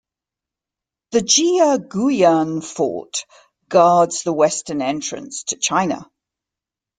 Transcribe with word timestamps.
The 1.11 1.19
Jiyaguyan 1.19 2.63
fort 2.65 3.23
guards 3.69 4.23
the 4.23 4.33
western 4.33 4.81
entrance 4.81 5.43
to 5.49 5.57
China. 5.57 6.09